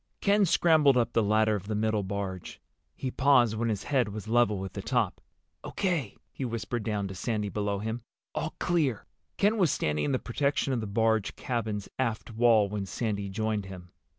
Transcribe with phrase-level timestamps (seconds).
[0.19, 2.59] Ken scrambled up the ladder of the middle barge.
[2.95, 5.21] He paused when his head was level with the top.
[5.63, 8.01] "O.K.," he whispered down to Sandy below him.
[8.33, 9.05] "All clear."
[9.37, 13.65] Ken was standing in the protection of the barge cabin's aft wall when Sandy joined
[13.65, 13.91] him.